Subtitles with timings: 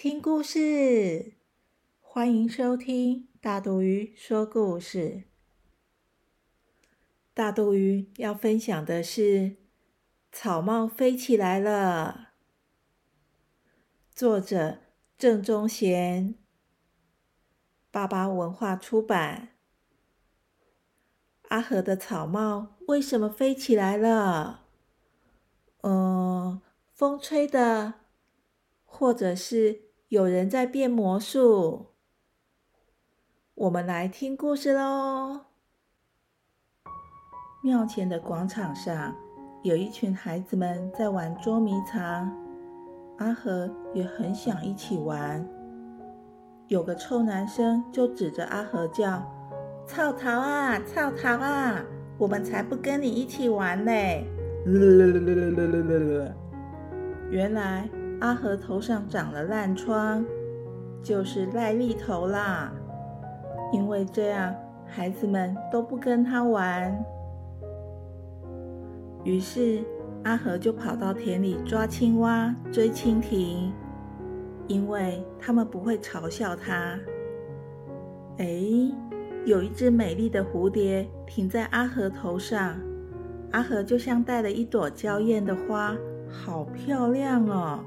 [0.00, 1.32] 听故事！
[1.98, 5.24] 欢迎收听大肚鱼说故事。
[7.34, 9.20] 大肚鱼要分享的是
[10.30, 12.28] 《草帽飞起来了》，
[14.16, 14.78] 作者
[15.18, 16.36] 郑中贤，
[17.90, 19.56] 爸爸文化出版。
[21.48, 24.66] 阿和的草帽为什么飞起来了？
[25.80, 26.62] 嗯，
[26.92, 27.94] 风吹的。
[28.90, 31.88] 或者是有人在变魔术，
[33.54, 35.42] 我们来听故事喽。
[37.62, 39.14] 庙前的广场上，
[39.62, 42.34] 有一群孩子们在玩捉迷藏，
[43.18, 45.46] 阿和也很想一起玩。
[46.68, 49.22] 有个臭男生就指着阿和叫
[49.86, 51.84] ：“操桃啊，操桃啊，
[52.16, 54.24] 我们才不跟你一起玩嘞！”
[57.30, 57.86] 原来。
[58.20, 60.24] 阿和头上长了烂疮，
[61.02, 62.72] 就是癞痢头啦。
[63.72, 64.54] 因为这样，
[64.86, 67.04] 孩子们都不跟他玩。
[69.24, 69.84] 于是
[70.24, 73.72] 阿和就跑到田里抓青蛙、追蜻蜓，
[74.66, 76.98] 因为他们不会嘲笑他。
[78.38, 78.46] 哎，
[79.44, 82.76] 有一只美丽的蝴蝶停在阿和头上，
[83.52, 85.94] 阿和就像戴了一朵娇艳的花，
[86.30, 87.80] 好漂亮哦。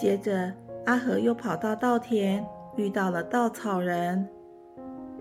[0.00, 0.50] 接着，
[0.86, 2.42] 阿和又跑到稻田，
[2.74, 4.26] 遇到了稻草人。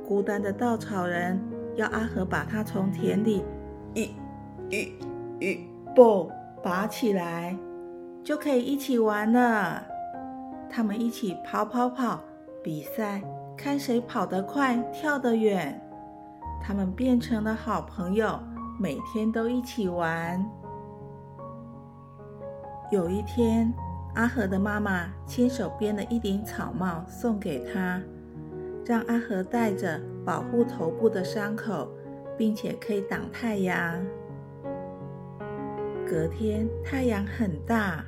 [0.07, 1.37] 孤单的稻草人
[1.75, 3.43] 要阿和把他从田里
[3.93, 4.15] 一、
[4.69, 4.93] 一、
[5.41, 6.31] 一不
[6.63, 7.57] 拔起来，
[8.23, 9.83] 就可以一起玩了。
[10.69, 12.21] 他们一起跑跑跑，
[12.63, 13.21] 比赛
[13.57, 15.77] 看谁跑得快、跳得远。
[16.63, 18.39] 他们变成了好朋友，
[18.79, 20.41] 每天都一起玩。
[22.89, 23.73] 有一天。
[24.15, 28.01] 阿和的妈妈亲手编了一顶草帽送给他，
[28.85, 31.87] 让阿和戴着保护头部的伤口，
[32.37, 34.03] 并且可以挡太阳。
[36.05, 38.03] 隔天太阳很大，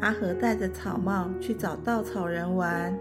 [0.00, 2.96] 阿和戴着草帽去找稻草人玩，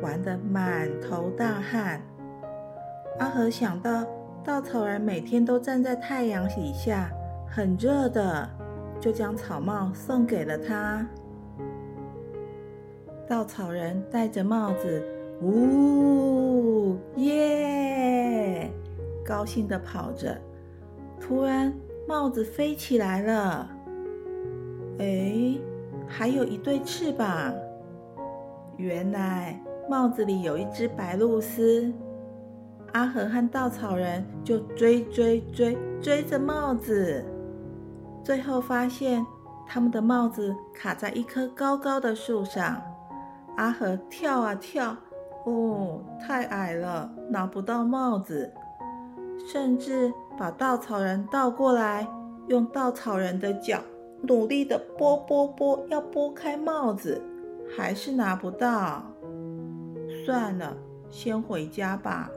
[0.00, 2.00] 玩得满头大汗。
[3.18, 4.06] 阿和想到
[4.44, 7.10] 稻草人每天都站在太阳底下，
[7.46, 8.48] 很热的，
[9.00, 11.06] 就将草帽送给了他。
[13.32, 15.02] 稻草人戴着帽子，
[15.40, 18.70] 呜耶，
[19.24, 20.36] 高兴地跑着。
[21.18, 21.72] 突然，
[22.06, 23.70] 帽子飞起来了。
[24.98, 25.56] 哎，
[26.06, 27.54] 还有一对翅膀。
[28.76, 31.90] 原来帽子里有一只白鹭鸶。
[32.92, 37.24] 阿和和稻草人就追追追追着帽子，
[38.22, 39.24] 最后发现
[39.66, 42.78] 他们的帽子卡在一棵高高的树上。
[43.56, 44.96] 阿和跳啊跳，
[45.44, 48.50] 哦，太矮了，拿不到帽子，
[49.46, 52.08] 甚至把稻草人倒过来，
[52.48, 53.80] 用稻草人的脚
[54.22, 57.20] 努力的拨拨拨，要拨开帽子，
[57.76, 59.02] 还是拿不到。
[60.24, 60.76] 算了，
[61.10, 62.30] 先回家吧。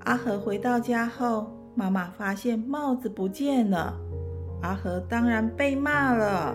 [0.00, 3.94] 阿和回到家后，妈妈发现帽子不见了，
[4.62, 6.54] 阿和当然被骂了。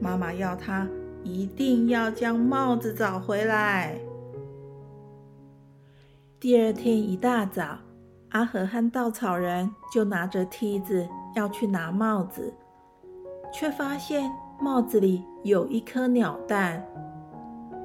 [0.00, 0.88] 妈妈要他。
[1.24, 3.98] 一定要将帽子找回来。
[6.40, 7.78] 第二天一大早，
[8.30, 12.52] 阿和和稻草人就拿着梯子要去拿帽子，
[13.52, 16.84] 却发现帽子里有一颗鸟蛋，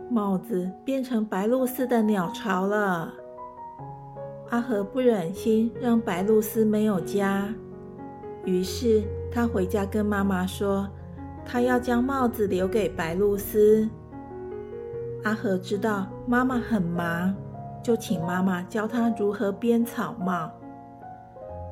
[0.09, 3.13] 帽子变成白鹭丝的鸟巢了。
[4.49, 7.53] 阿和不忍心让白鹭丝没有家，
[8.45, 10.89] 于是他回家跟妈妈说。
[11.49, 13.89] 他要将帽子留给白露丝。
[15.23, 17.33] 阿和知道妈妈很忙，
[17.81, 20.51] 就请妈妈教他如何编草帽。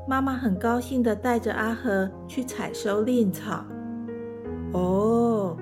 [0.07, 3.65] 妈妈很高兴地带着阿和去采收蔺草。
[4.71, 5.57] 哦，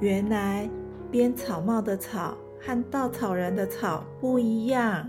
[0.00, 0.68] 原来
[1.10, 5.08] 编草帽的草和稻草人的草不一样。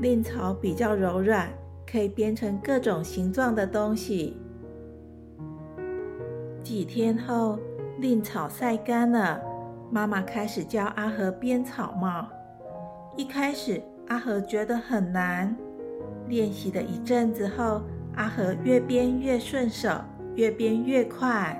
[0.00, 1.48] 蔺草比较柔软，
[1.88, 4.36] 可以编成各种形状的东西。
[6.64, 7.58] 几天后，
[7.98, 9.38] 蔺草晒干了，
[9.90, 12.26] 妈妈开始教阿和编草帽。
[13.18, 15.54] 一开始，阿和觉得很难。
[16.26, 17.82] 练习了一阵子后，
[18.16, 19.90] 阿和越编越顺手，
[20.36, 21.54] 越编越快。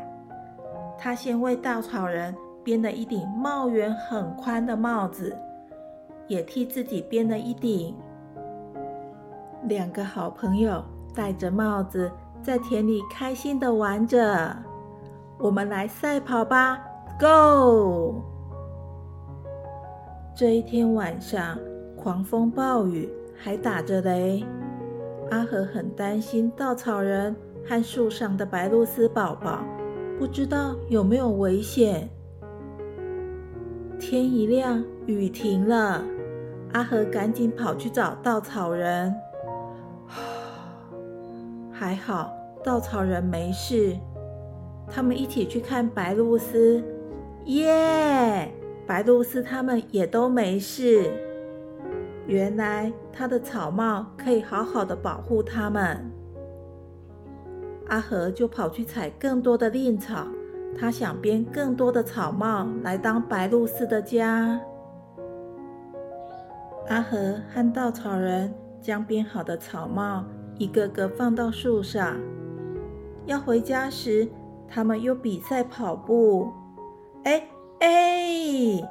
[0.98, 2.34] 他先为稻草人
[2.64, 5.36] 编了一顶帽檐很宽的帽子，
[6.26, 7.94] 也替自己编了一顶。
[9.68, 10.82] 两个好朋友
[11.14, 12.10] 戴着帽子，
[12.42, 14.56] 在田里开心地玩着。
[15.38, 16.78] 我们来赛跑吧
[17.20, 18.22] ，Go！
[20.34, 21.58] 这一天晚上，
[21.96, 23.08] 狂风暴雨。
[23.36, 24.42] 还打着雷，
[25.30, 27.34] 阿和很担心稻草人
[27.66, 29.58] 和树上的白露丝宝宝，
[30.18, 32.08] 不知道有没有危险。
[33.98, 36.02] 天一亮，雨停了，
[36.72, 39.12] 阿和赶紧跑去找稻草人。
[41.70, 42.32] 还好，
[42.62, 43.94] 稻草人没事。
[44.90, 46.82] 他们一起去看白鹭鸶，
[47.46, 48.52] 耶！
[48.86, 51.10] 白鹭鸶他们也都没事。
[52.26, 56.10] 原来他的草帽可以好好的保护他们。
[57.88, 60.26] 阿和就跑去采更多的蔺草，
[60.78, 64.60] 他想编更多的草帽来当白鹭鸶的家。
[66.88, 70.24] 阿和和稻草人将编好的草帽
[70.58, 72.16] 一个个放到树上。
[73.26, 74.28] 要回家时，
[74.68, 76.52] 他们又比赛跑步。
[77.24, 77.46] 哎
[77.80, 78.88] 哎！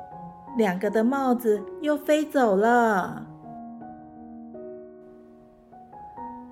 [0.58, 3.26] 两个的帽子又飞走了。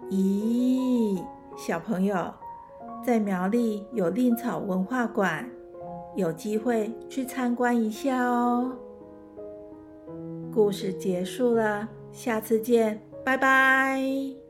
[0.09, 1.23] 咦，
[1.55, 2.33] 小朋友，
[3.03, 5.49] 在苗栗有蔺草文化馆，
[6.15, 8.73] 有机会去参观一下哦。
[10.53, 14.40] 故事结束了，下次见，拜拜。